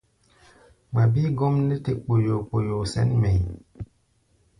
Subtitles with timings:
[0.89, 3.45] Ŋma bíí gɔ́m nɛ́ te kpoyoo-kpoyoo sɛ̌n mɛʼí̧.